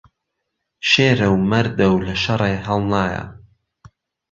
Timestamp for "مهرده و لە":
1.49-2.15